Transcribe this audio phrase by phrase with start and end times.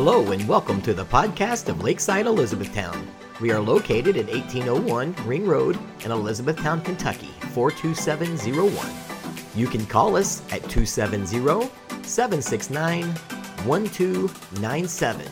[0.00, 3.04] Hello and welcome to the podcast of Lakeside Elizabethtown.
[3.40, 8.88] We are located at 1801 Ring Road in Elizabethtown, Kentucky, 42701.
[9.56, 11.68] You can call us at 270
[12.04, 13.06] 769
[13.66, 15.26] 1297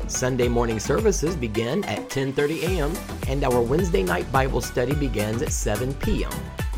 [0.09, 2.94] Sunday morning services begin at 10:30 a.m.
[3.27, 6.31] and our Wednesday night Bible study begins at 7 p.m.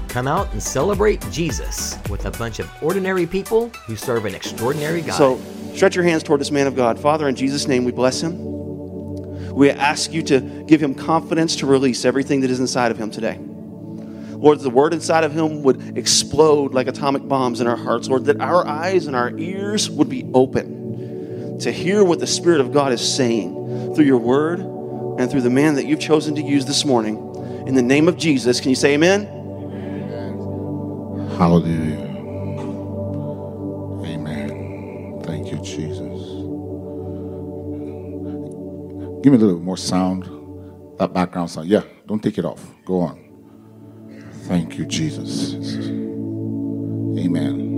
[0.09, 5.02] Come out and celebrate Jesus with a bunch of ordinary people who serve an extraordinary
[5.02, 5.16] God.
[5.16, 5.41] So
[5.73, 6.99] stretch your hands toward this man of God.
[6.99, 8.44] Father, in Jesus' name, we bless him.
[9.53, 13.09] We ask you to give him confidence to release everything that is inside of him
[13.09, 13.38] today.
[13.39, 18.25] Lord, the word inside of him would explode like atomic bombs in our hearts, Lord,
[18.25, 20.80] that our eyes and our ears would be open
[21.61, 25.49] to hear what the Spirit of God is saying through your word and through the
[25.49, 27.17] man that you've chosen to use this morning.
[27.67, 29.25] In the name of Jesus, can you say amen?
[31.38, 31.99] Hallelujah.
[34.05, 35.21] Amen.
[35.23, 35.99] Thank you, Jesus.
[39.23, 40.30] Give me a little more sound.
[40.97, 41.67] That background sound.
[41.67, 42.64] Yeah, don't take it off.
[42.86, 43.19] Go on.
[44.47, 45.53] Thank you, Jesus.
[45.53, 47.70] Amen.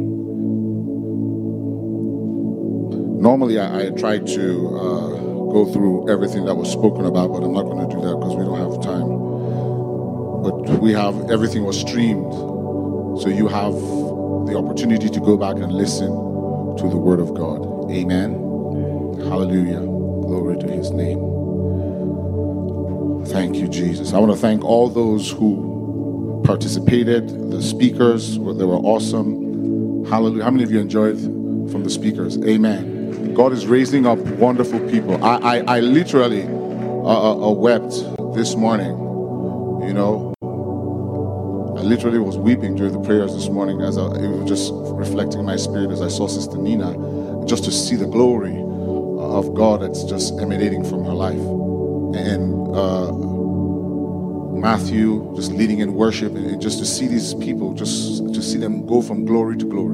[3.24, 5.08] Normally, I, I try to uh,
[5.54, 8.36] go through everything that was spoken about, but I'm not going to do that because
[8.36, 9.08] we don't have time.
[10.44, 12.34] But we have everything was streamed,
[13.22, 17.90] so you have the opportunity to go back and listen to the Word of God.
[17.90, 18.34] Amen.
[19.30, 19.80] Hallelujah.
[19.80, 21.20] Glory to His name.
[23.28, 24.12] Thank you, Jesus.
[24.12, 30.04] I want to thank all those who participated, the speakers, they were awesome.
[30.08, 30.44] Hallelujah.
[30.44, 31.22] How many of you enjoyed
[31.72, 32.38] from the speakers?
[32.44, 32.93] Amen.
[33.34, 35.24] God is raising up wonderful people.
[35.24, 36.48] I, I, I literally uh,
[37.06, 37.92] uh, uh, wept
[38.36, 38.92] this morning.
[39.88, 40.34] You know,
[41.78, 45.58] I literally was weeping during the prayers this morning as I, was just reflecting my
[45.58, 46.96] spirit as I saw Sister Nina,
[47.46, 48.58] just to see the glory
[49.20, 51.40] of God that's just emanating from her life.
[52.16, 53.12] And uh,
[54.58, 58.86] Matthew just leading in worship and just to see these people, just to see them
[58.86, 59.93] go from glory to glory.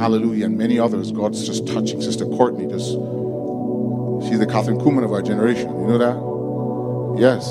[0.00, 0.46] Hallelujah.
[0.46, 2.00] And many others, God's just touching.
[2.00, 2.86] Sister Courtney, just
[4.26, 5.68] she's the Kathryn Kuhlman of our generation.
[5.78, 6.16] You know that?
[7.20, 7.44] Yes.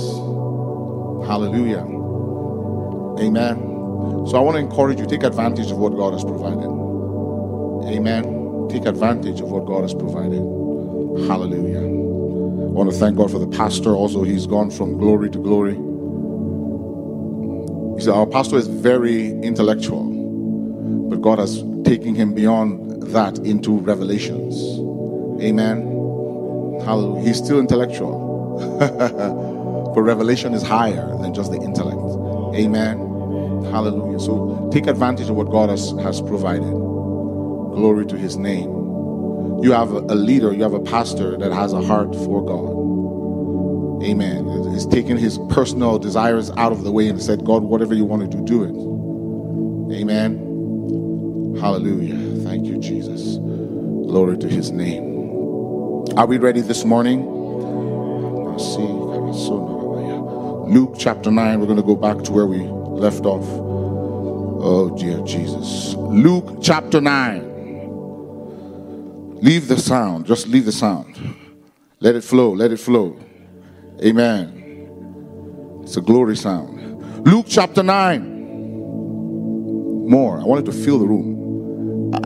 [1.30, 1.86] Hallelujah.
[3.24, 3.56] Amen.
[4.26, 6.66] So I want to encourage you, take advantage of what God has provided.
[7.88, 8.68] Amen.
[8.68, 10.42] Take advantage of what God has provided.
[11.30, 11.82] Hallelujah.
[11.82, 13.92] I want to thank God for the pastor.
[13.92, 15.76] Also, he's gone from glory to glory.
[17.96, 20.06] He said, Our pastor is very intellectual,
[21.12, 24.54] but God has taken him beyond that into revelations.
[25.42, 25.82] Amen.
[26.86, 27.28] Hallelujah.
[27.28, 28.60] He's still intellectual,
[29.96, 31.98] but revelation is higher than just the intellect.
[32.56, 33.00] Amen.
[33.72, 34.20] Hallelujah.
[34.20, 36.70] So take advantage of what God has, has provided.
[36.70, 38.70] Glory to his name.
[39.64, 44.04] You have a leader, you have a pastor that has a heart for God.
[44.08, 44.46] Amen.
[44.74, 48.30] He's taken his personal desires out of the way and said, God, whatever you want
[48.30, 50.00] to do, do it.
[50.00, 50.49] Amen.
[51.60, 52.44] Hallelujah.
[52.44, 53.38] Thank you, Jesus.
[53.38, 55.04] Glory to his name.
[56.18, 57.26] Are we ready this morning?
[60.70, 63.44] Luke chapter 9, we're going to go back to where we left off.
[64.62, 65.96] Oh, dear Jesus.
[65.96, 67.44] Luke chapter 9.
[69.42, 70.26] Leave the sound.
[70.26, 71.18] Just leave the sound.
[72.00, 72.52] Let it flow.
[72.52, 73.18] Let it flow.
[74.04, 75.82] Amen.
[75.84, 77.26] It's a glory sound.
[77.26, 78.38] Luke chapter 9.
[80.10, 80.40] More.
[80.40, 81.39] I wanted to fill the room.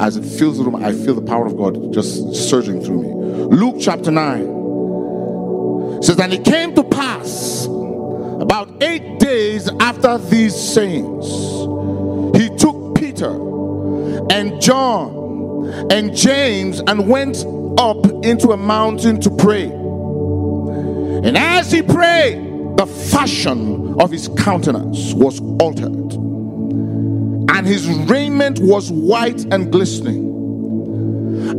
[0.03, 3.08] As it fills the room, I feel the power of God just surging through me.
[3.56, 11.25] Luke chapter 9 says, And it came to pass about eight days after these sayings,
[12.36, 13.31] he took Peter
[14.30, 17.45] and John and James and went
[17.78, 19.72] up into a mountain to pray.
[21.25, 26.12] And as he prayed, the fashion of his countenance was altered,
[27.63, 30.27] and his raiment was white and glistening.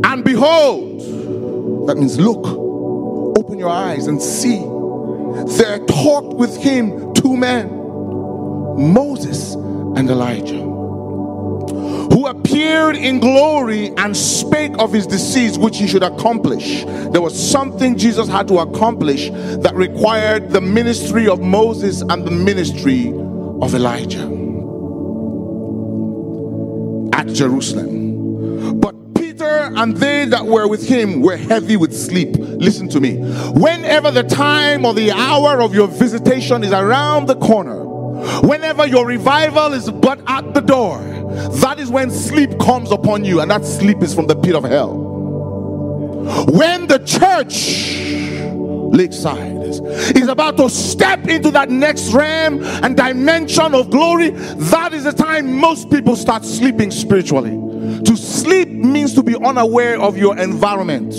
[0.05, 0.99] And behold,
[1.87, 2.45] that means look,
[3.39, 4.59] open your eyes and see.
[5.57, 7.69] There talked with him two men,
[8.93, 10.73] Moses and Elijah
[12.13, 16.85] who appeared in glory and spake of his decease, which he should accomplish.
[16.85, 22.31] There was something Jesus had to accomplish that required the ministry of Moses and the
[22.31, 24.34] ministry of Elijah
[27.35, 28.79] Jerusalem.
[28.79, 32.35] But Peter and they that were with him were heavy with sleep.
[32.37, 33.17] Listen to me.
[33.53, 37.85] Whenever the time or the hour of your visitation is around the corner,
[38.43, 40.99] Whenever your revival is but at the door,
[41.59, 44.63] that is when sleep comes upon you, and that sleep is from the pit of
[44.63, 44.95] hell.
[46.49, 48.34] When the church,
[48.95, 49.57] Lakeside,
[50.15, 55.11] is about to step into that next realm and dimension of glory, that is the
[55.11, 57.51] time most people start sleeping spiritually.
[58.03, 61.11] To sleep means to be unaware of your environment.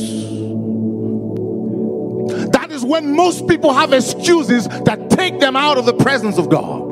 [2.53, 6.49] That is when most people have excuses that take them out of the presence of
[6.49, 6.85] God.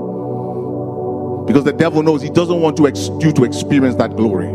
[1.46, 4.46] Because the devil knows he doesn't want you to experience that glory.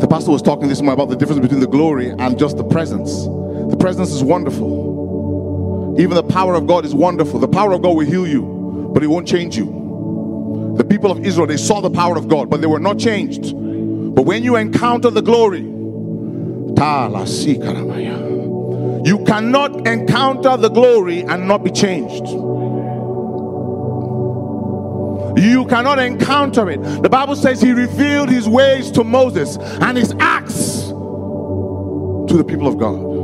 [0.00, 2.64] The pastor was talking this morning about the difference between the glory and just the
[2.64, 3.26] presence.
[3.70, 5.96] The presence is wonderful.
[5.98, 7.40] Even the power of God is wonderful.
[7.40, 10.74] The power of God will heal you, but it won't change you.
[10.76, 13.52] The people of Israel, they saw the power of God, but they were not changed.
[14.14, 15.62] But when you encounter the glory,
[19.08, 22.26] you cannot encounter the glory and not be changed.
[25.38, 26.80] You cannot encounter it.
[27.02, 32.66] The Bible says he revealed his ways to Moses and his acts to the people
[32.68, 33.17] of God.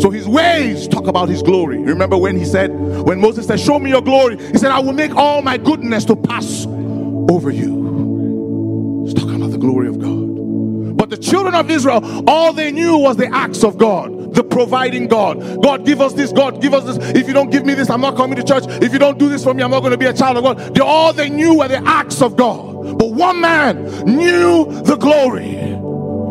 [0.00, 1.78] So his ways talk about his glory.
[1.78, 4.92] Remember when he said, when Moses said, Show me your glory, he said, I will
[4.92, 9.04] make all my goodness to pass over you.
[9.04, 10.96] He's talking about the glory of God.
[10.96, 15.08] But the children of Israel, all they knew was the acts of God, the providing
[15.08, 15.62] God.
[15.62, 16.32] God, give us this.
[16.32, 17.16] God, give us this.
[17.16, 18.64] If you don't give me this, I'm not coming to church.
[18.82, 20.44] If you don't do this for me, I'm not going to be a child of
[20.44, 20.74] God.
[20.74, 22.98] They, all they knew were the acts of God.
[22.98, 25.56] But one man knew the glory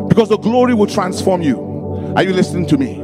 [0.08, 1.60] because the glory will transform you.
[2.16, 3.01] Are you listening to me?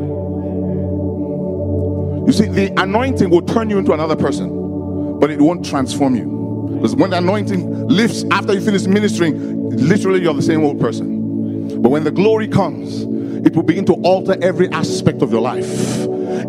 [2.28, 6.74] You see, the anointing will turn you into another person, but it won't transform you.
[6.76, 11.82] Because when the anointing lifts after you finish ministering, literally you're the same old person.
[11.82, 13.04] But when the glory comes,
[13.46, 15.64] it will begin to alter every aspect of your life.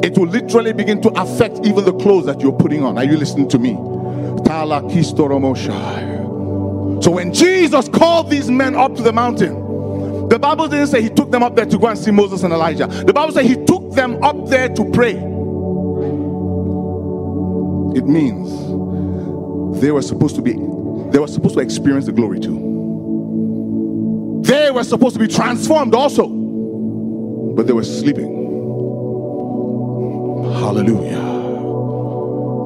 [0.02, 2.98] It will literally begin to affect even the clothes that you're putting on.
[2.98, 3.74] Are you listening to me?
[7.02, 11.08] So when Jesus called these men up to the mountain, the Bible didn't say he
[11.08, 12.88] took them up there to go and see Moses and Elijah.
[12.88, 15.27] The Bible said he took them up there to pray
[17.96, 20.52] it means they were supposed to be
[21.10, 24.42] they were supposed to experience the glory too.
[24.44, 26.28] They were supposed to be transformed also.
[26.28, 28.34] But they were sleeping.
[30.52, 31.18] Hallelujah.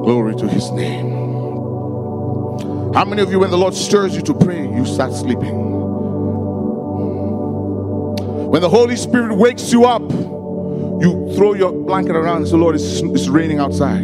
[0.03, 1.11] Glory to his name.
[2.93, 5.55] How many of you when the lord stirs you to pray you start sleeping?
[8.51, 10.03] When the holy spirit wakes you up
[11.01, 14.03] you throw your blanket around and say lord it's, it's raining outside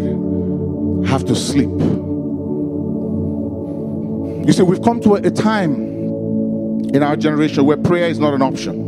[1.10, 1.70] have to sleep.
[4.48, 5.74] You see, we've come to a, time
[6.94, 8.86] in our generation where prayer is not an option.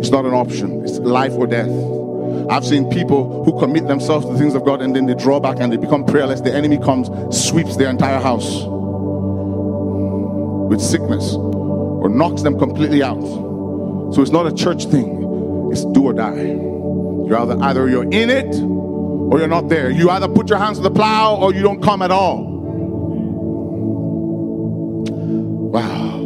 [0.00, 1.70] It's not an option, it's life or death.
[2.50, 5.38] I've seen people who commit themselves to the things of God and then they draw
[5.38, 6.40] back and they become prayerless.
[6.40, 8.64] The enemy comes, sweeps their entire house
[10.68, 13.22] with sickness or knocks them completely out.
[14.14, 16.42] So it's not a church thing, it's do or die.
[17.26, 18.79] You're either, either you're in it
[19.30, 19.90] or you're not there.
[19.90, 22.44] You either put your hands to the plow or you don't come at all.
[25.72, 26.18] Wow.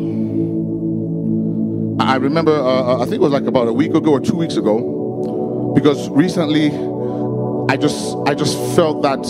[2.01, 4.37] I remember, uh, uh, I think it was like about a week ago or two
[4.37, 6.73] weeks ago, because recently
[7.69, 9.25] I just, I just felt that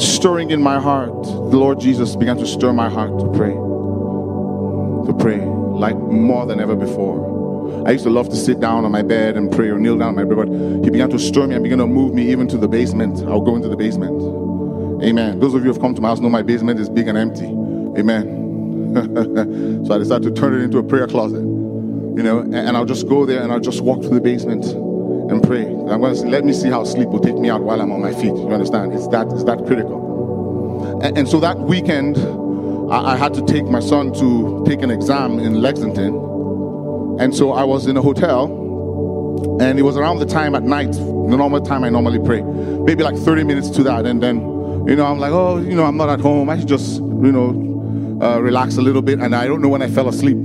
[0.00, 1.24] stirring in my heart.
[1.24, 6.60] The Lord Jesus began to stir my heart to pray, to pray like more than
[6.60, 7.31] ever before.
[7.86, 10.08] I used to love to sit down on my bed and pray or kneel down
[10.10, 10.48] on my bed, but
[10.84, 13.18] he began to stir me and began to move me even to the basement.
[13.26, 14.20] I'll go into the basement.
[15.02, 15.40] Amen.
[15.40, 17.18] Those of you who have come to my house know my basement is big and
[17.18, 17.46] empty.
[17.98, 19.84] Amen.
[19.84, 21.40] so I decided to turn it into a prayer closet.
[21.40, 24.64] You know, and, and I'll just go there and I'll just walk through the basement
[24.64, 25.66] and pray.
[25.66, 27.90] I'm going to say, let me see how sleep will take me out while I'm
[27.90, 28.26] on my feet.
[28.26, 28.92] You understand?
[28.92, 31.00] It's that, it's that critical.
[31.02, 32.18] And, and so that weekend,
[32.92, 36.31] I, I had to take my son to take an exam in Lexington
[37.20, 38.62] and so I was in a hotel,
[39.60, 43.02] and it was around the time at night, the normal time I normally pray, maybe
[43.02, 44.06] like 30 minutes to that.
[44.06, 44.36] And then,
[44.86, 46.50] you know, I'm like, oh, you know, I'm not at home.
[46.50, 49.20] I should just, you know, uh, relax a little bit.
[49.20, 50.36] And I don't know when I fell asleep.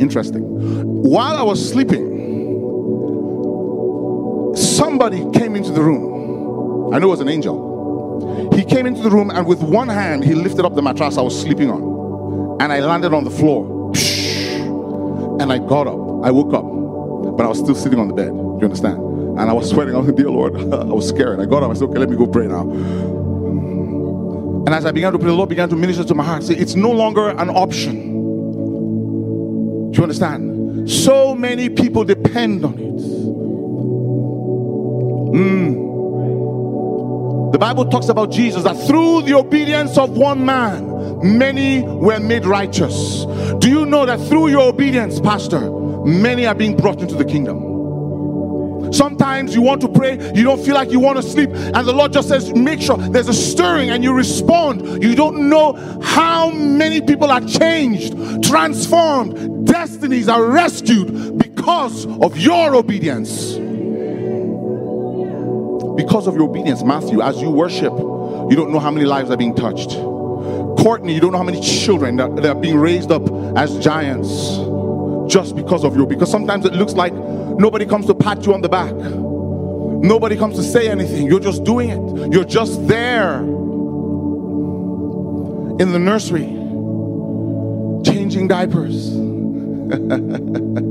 [0.00, 0.42] Interesting.
[1.02, 2.12] While I was sleeping,
[4.56, 6.92] somebody came into the room.
[6.92, 8.50] I knew it was an angel.
[8.54, 11.22] He came into the room, and with one hand, he lifted up the mattress I
[11.22, 12.60] was sleeping on.
[12.60, 13.73] And I landed on the floor.
[15.40, 16.24] And I got up.
[16.24, 16.64] I woke up,
[17.36, 18.28] but I was still sitting on the bed.
[18.28, 18.98] You understand?
[18.98, 19.94] And I was sweating.
[19.94, 21.40] I was like, dear Lord, I was scared.
[21.40, 21.70] I got up.
[21.70, 22.62] I said, okay, let me go pray now.
[24.66, 26.44] And as I began to pray, the Lord began to minister to my heart.
[26.44, 28.12] Say, it's no longer an option.
[29.90, 30.90] Do you understand?
[30.90, 33.00] So many people depend on it.
[35.34, 35.84] Mm.
[37.52, 40.93] The Bible talks about Jesus that through the obedience of one man,
[41.24, 43.24] many were made righteous.
[43.58, 45.70] Do you know that through your obedience, Pastor,
[46.04, 47.72] many are being brought into the kingdom?
[48.92, 51.92] Sometimes you want to pray, you don't feel like you want to sleep, and the
[51.92, 55.02] Lord just says, Make sure there's a stirring and you respond.
[55.02, 62.76] You don't know how many people are changed, transformed, destinies are rescued because of your
[62.76, 63.54] obedience.
[65.96, 69.36] Because of your obedience, Matthew, as you worship, you don't know how many lives are
[69.36, 69.96] being touched.
[70.78, 73.22] Courtney, you don't know how many children that, that are being raised up
[73.56, 74.58] as giants
[75.32, 76.06] just because of you.
[76.06, 80.56] Because sometimes it looks like nobody comes to pat you on the back, nobody comes
[80.56, 81.26] to say anything.
[81.26, 83.38] You're just doing it, you're just there
[85.80, 86.46] in the nursery,
[88.04, 89.10] changing diapers.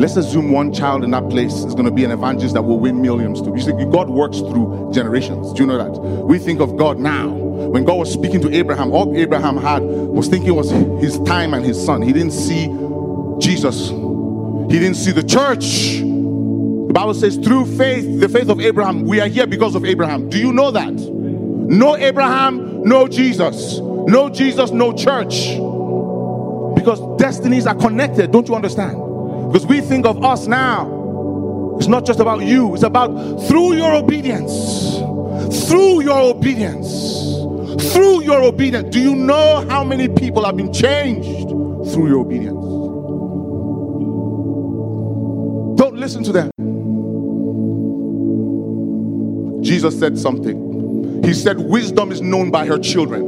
[0.03, 2.77] Let's assume one child in that place is going to be an evangelist that will
[2.77, 3.53] win millions too.
[3.55, 5.53] You see, God works through generations.
[5.53, 5.97] Do you know that?
[6.25, 7.29] We think of God now.
[7.29, 11.65] When God was speaking to Abraham, all Abraham had was thinking was his time and
[11.65, 12.01] his son.
[12.01, 12.65] He didn't see
[13.39, 13.91] Jesus.
[13.91, 16.01] He didn't see the church.
[16.01, 20.27] The Bible says, through faith, the faith of Abraham, we are here because of Abraham.
[20.27, 20.91] Do you know that?
[20.91, 23.79] No Abraham, no Jesus.
[23.79, 25.51] No Jesus, no church.
[26.75, 28.31] Because destinies are connected.
[28.33, 29.02] Don't you understand?
[29.53, 31.75] Because we think of us now.
[31.77, 33.13] It's not just about you, it's about
[33.47, 34.97] through your obedience.
[35.69, 36.81] Through your obedience.
[37.93, 38.89] Through your obedience.
[38.89, 41.49] Do you know how many people have been changed
[41.93, 42.65] through your obedience?
[45.77, 46.49] Don't listen to them.
[49.63, 51.21] Jesus said something.
[51.23, 53.21] He said, Wisdom is known by her children.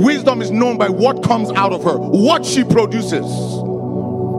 [0.00, 3.26] Wisdom is known by what comes out of her, what she produces.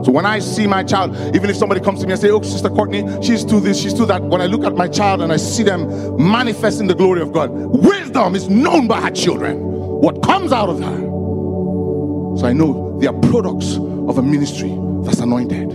[0.04, 2.42] So when I see my child, even if somebody comes to me and say, "Oh,
[2.42, 5.32] Sister Courtney, she's to this, she's to that," when I look at my child and
[5.32, 9.58] I see them manifesting the glory of God, wisdom is known by her children.
[9.60, 10.98] What comes out of her.
[12.36, 15.70] So I know they are products of a ministry that's anointed.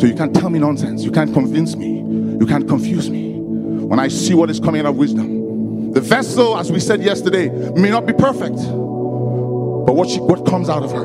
[0.00, 1.02] So you can't tell me nonsense.
[1.04, 1.98] You can't convince me.
[2.40, 3.34] You can't confuse me.
[3.40, 7.48] When I see what is coming out of wisdom, the vessel, as we said yesterday,
[7.74, 11.04] may not be perfect, but what she, what comes out of her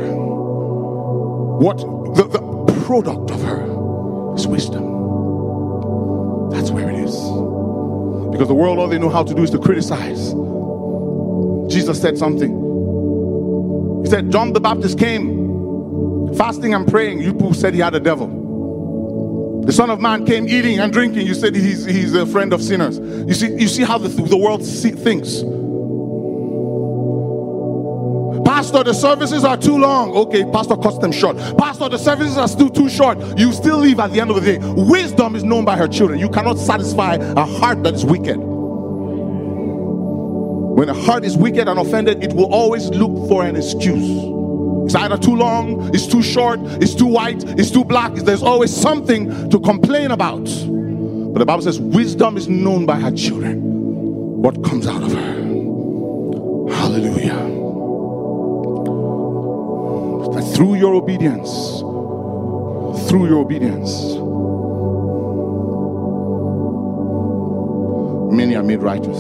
[1.63, 1.77] what
[2.17, 2.39] the, the
[2.83, 3.63] product of her
[4.35, 4.83] is wisdom.
[6.51, 7.15] That's where it is.
[8.31, 10.33] Because the world, all they know how to do is to criticize.
[11.71, 12.51] Jesus said something.
[14.03, 17.21] He said, John the Baptist came fasting and praying.
[17.21, 19.61] You said he had a devil.
[19.65, 21.25] The Son of Man came eating and drinking.
[21.25, 22.99] You said he's, he's a friend of sinners.
[22.99, 25.41] You see, you see how the, the world see, thinks.
[28.63, 30.15] Pastor, the services are too long.
[30.15, 31.35] Okay, Pastor cuts them short.
[31.57, 33.17] Pastor, the services are still too short.
[33.37, 34.57] You still leave at the end of the day.
[34.61, 36.17] Wisdom is known by her children.
[36.17, 38.37] You cannot satisfy a heart that is wicked.
[40.77, 44.09] When a heart is wicked and offended, it will always look for an excuse.
[44.85, 48.13] It's either too long, it's too short, it's too white, it's too black.
[48.13, 50.45] There's always something to complain about.
[50.45, 53.59] But the Bible says wisdom is known by her children.
[54.41, 55.32] What comes out of her?
[60.55, 61.49] Through your obedience,
[63.09, 63.89] through your obedience,
[68.31, 69.17] many are made righteous.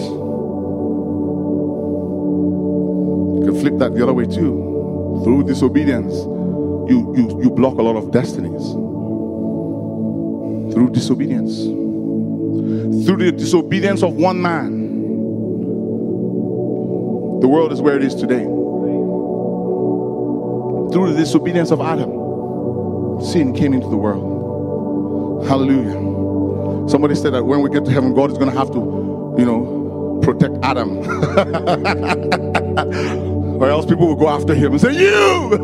[3.37, 5.21] You can flip that the other way too.
[5.23, 8.73] Through disobedience, you, you, you block a lot of destinies.
[10.73, 11.63] Through disobedience.
[13.05, 14.81] Through the disobedience of one man,
[17.41, 18.45] the world is where it is today
[20.93, 22.09] through the disobedience of Adam,
[23.21, 25.45] sin came into the world.
[25.47, 26.89] Hallelujah.
[26.89, 29.45] Somebody said that when we get to heaven, God is going to have to, you
[29.45, 30.97] know, protect Adam.
[33.61, 35.51] or else people will go after him and say, You!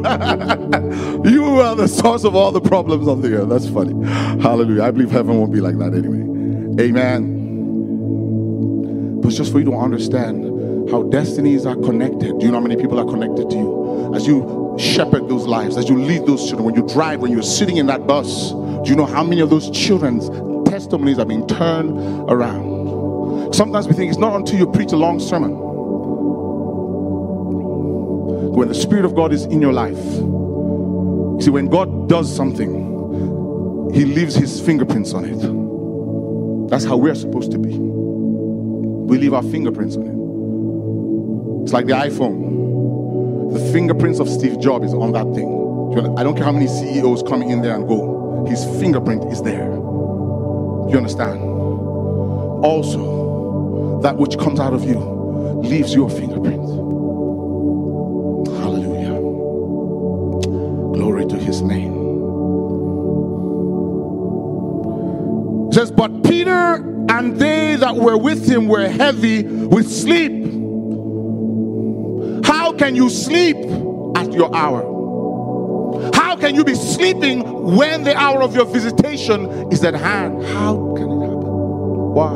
[1.26, 3.50] you are the source of all the problems on the earth.
[3.50, 3.94] That's funny.
[4.42, 4.84] Hallelujah.
[4.84, 6.84] I believe heaven won't be like that anyway.
[6.84, 7.36] Amen.
[9.22, 10.49] But it's just for you to understand
[10.89, 12.39] how destinies are connected.
[12.39, 14.13] Do you know how many people are connected to you?
[14.15, 17.43] As you shepherd those lives, as you lead those children, when you drive, when you're
[17.43, 20.29] sitting in that bus, do you know how many of those children's
[20.69, 21.91] testimonies are being turned
[22.29, 23.53] around?
[23.53, 25.51] Sometimes we think it's not until you preach a long sermon.
[28.53, 29.98] When the Spirit of God is in your life,
[31.43, 36.69] see, when God does something, He leaves His fingerprints on it.
[36.69, 37.77] That's how we're supposed to be.
[37.77, 40.19] We leave our fingerprints on it.
[41.70, 46.18] It's like the iPhone The fingerprints of Steve Jobs is on that thing.
[46.18, 48.44] I don't care how many CEOs come in there and go.
[48.50, 49.68] His fingerprint is there.
[49.70, 51.40] You understand?
[52.66, 54.98] Also, that which comes out of you
[55.62, 56.68] leaves your fingerprint.
[58.58, 59.20] Hallelujah.
[60.98, 61.94] Glory to his name.
[65.68, 66.78] It says, But Peter
[67.12, 70.38] and they that were with him were heavy with sleep.
[72.80, 73.58] Can you sleep
[74.16, 74.82] at your hour?
[76.14, 77.42] How can you be sleeping
[77.76, 80.42] when the hour of your visitation is at hand?
[80.46, 81.42] How can it happen?
[82.16, 82.36] Why?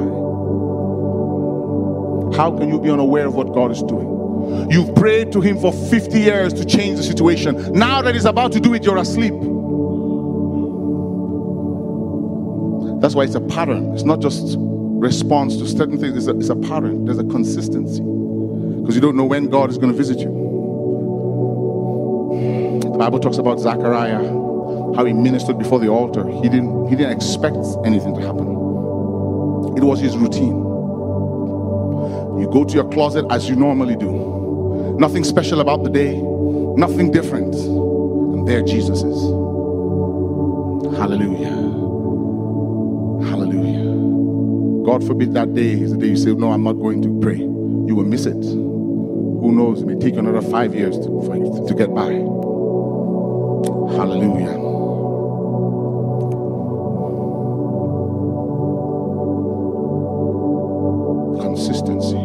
[2.35, 4.69] How can you be unaware of what God is doing?
[4.69, 7.71] You've prayed to Him for 50 years to change the situation.
[7.71, 9.33] Now that He's about to do it, you're asleep.
[13.01, 13.93] That's why it's a pattern.
[13.93, 17.05] It's not just response to certain things, it's a, it's a pattern.
[17.05, 18.22] There's a consistency.
[18.83, 20.27] Because you don't know when God is going to visit you.
[22.81, 24.21] The Bible talks about Zachariah,
[24.93, 26.27] how he ministered before the altar.
[26.27, 28.45] He didn't, he didn't expect anything to happen.
[29.77, 30.57] It was his routine.
[32.41, 34.95] You go to your closet as you normally do.
[34.99, 36.21] Nothing special about the day,
[36.75, 37.55] nothing different.
[37.55, 39.21] And there Jesus is.
[40.99, 41.55] Hallelujah.
[43.29, 44.83] Hallelujah.
[44.85, 47.37] God forbid that day is the day you say, No, I'm not going to pray.
[47.37, 48.72] You will miss it.
[49.43, 49.81] Who knows?
[49.81, 51.35] It may take another five years to, for
[51.67, 52.13] to get by.
[53.91, 54.55] Hallelujah.
[61.43, 62.15] Consistency.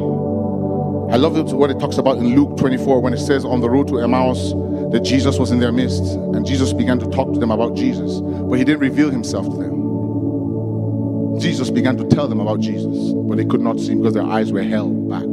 [1.11, 3.89] I love what it talks about in Luke 24 when it says on the road
[3.89, 4.53] to Emmaus
[4.93, 8.21] that Jesus was in their midst and Jesus began to talk to them about Jesus,
[8.21, 11.41] but he didn't reveal himself to them.
[11.41, 14.23] Jesus began to tell them about Jesus, but they could not see him because their
[14.23, 15.25] eyes were held back.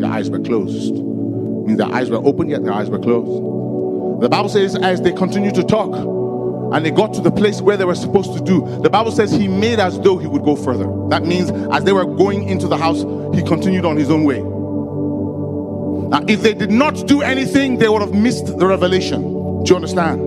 [0.00, 1.09] Their eyes were closed.
[1.60, 4.22] I mean, their eyes were open, yet their eyes were closed.
[4.22, 7.76] The Bible says, as they continued to talk and they got to the place where
[7.76, 10.56] they were supposed to do, the Bible says he made as though he would go
[10.56, 10.86] further.
[11.08, 13.02] That means as they were going into the house,
[13.34, 14.40] he continued on his own way.
[16.10, 19.22] Now, if they did not do anything, they would have missed the revelation.
[19.64, 20.20] Do you understand?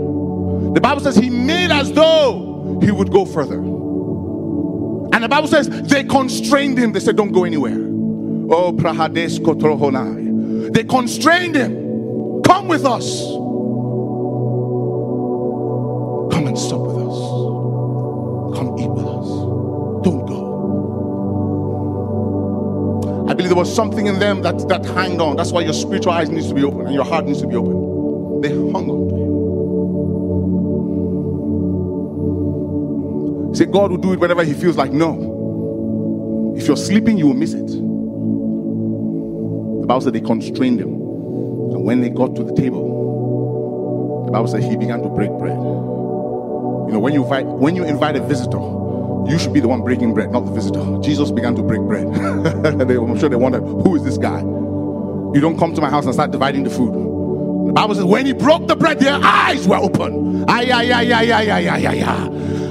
[0.75, 3.57] The Bible says he made as though he would go further.
[3.57, 6.93] And the Bible says they constrained him.
[6.93, 7.77] They said, Don't go anywhere.
[8.49, 10.22] Oh, Prahades Kotrohonai.
[10.73, 12.41] They constrained him.
[12.41, 13.21] Come with us.
[16.33, 17.19] Come and sup with us.
[18.57, 19.27] Come eat with us.
[20.03, 20.41] Don't go.
[23.29, 25.35] I believe there was something in them that, that hung on.
[25.35, 27.55] That's why your spiritual eyes needs to be open and your heart needs to be
[27.55, 28.41] open.
[28.41, 29.15] They hung on to
[33.49, 33.55] him.
[33.55, 36.53] Say God will do it whenever he feels like no.
[36.57, 37.92] If you're sleeping, you will miss it.
[39.93, 40.89] Bible said they constrained him.
[40.89, 45.55] And when they got to the table, the Bible said he began to break bread.
[45.55, 48.57] You know, when you invite when you invite a visitor,
[49.29, 50.83] you should be the one breaking bread, not the visitor.
[51.03, 52.07] Jesus began to break bread.
[52.07, 54.39] I'm sure they wondered, who is this guy?
[54.39, 56.93] You don't come to my house and start dividing the food.
[57.67, 60.43] The Bible says, when he broke the bread, their eyes were open.
[60.49, 62.03] Ay, ay, ay, ay, ay, ay, ay, ay,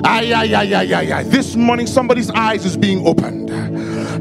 [0.04, 1.22] ay, ay, ay, ay, ay, ay.
[1.22, 3.41] This morning, somebody's eyes is being opened.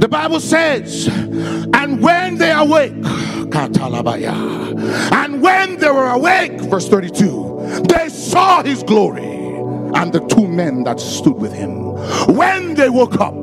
[0.01, 2.91] The Bible says, and when they awake,
[5.13, 10.85] and when they were awake, verse 32, they saw his glory and the two men
[10.85, 11.91] that stood with him.
[12.35, 13.35] When they woke up,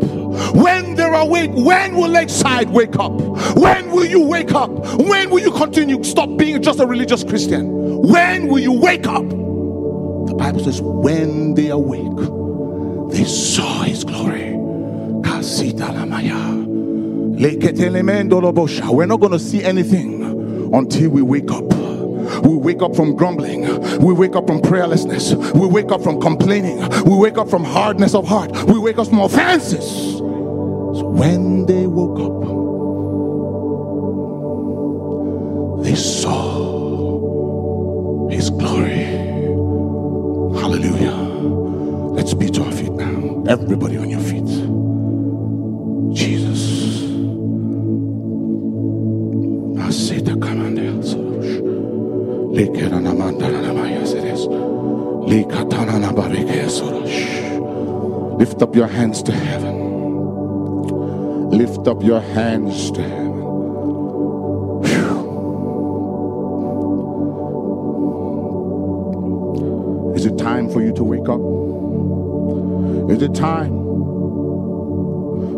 [0.53, 3.13] when they're awake, when will Lakeside wake up?
[3.57, 4.71] When will you wake up?
[4.99, 6.03] When will you continue?
[6.03, 8.03] Stop being just a religious Christian.
[8.03, 9.29] When will you wake up?
[9.29, 12.19] The Bible says, when they awake,
[13.13, 14.58] they saw his glory.
[18.99, 21.65] We're not going to see anything until we wake up.
[22.43, 23.63] We wake up from grumbling.
[24.01, 25.55] We wake up from prayerlessness.
[25.55, 26.81] We wake up from complaining.
[27.05, 28.51] We wake up from hardness of heart.
[28.65, 30.19] We wake up from offenses.
[30.19, 32.43] So when they woke up,
[35.85, 36.49] they saw
[38.29, 39.05] his glory.
[40.61, 41.15] Hallelujah.
[42.15, 43.45] Let's be to our feet now.
[43.49, 43.97] Everybody
[58.63, 59.77] up your hands to heaven.
[61.51, 63.29] Lift up your hands to heaven.
[70.15, 71.41] Is it time for you to wake up?
[73.11, 73.73] Is it time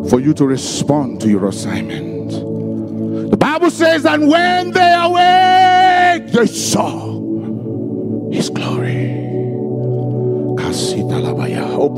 [0.09, 2.31] for you to respond to your assignment?
[3.31, 7.10] The Bible says, and when they awake, they saw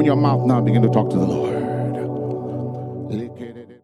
[0.02, 1.51] Open your mouth now, begin to talk to the Lord.